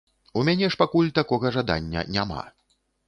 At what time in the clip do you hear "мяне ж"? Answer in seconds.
0.47-0.79